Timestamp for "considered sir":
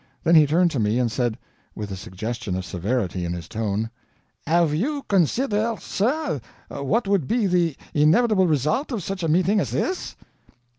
5.07-6.41